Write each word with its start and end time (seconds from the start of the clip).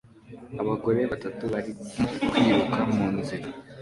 Abagore 0.61 0.99
batatu 1.11 1.43
barimo 1.53 1.85
kwiruka 2.29 2.79
munzira 2.95 3.47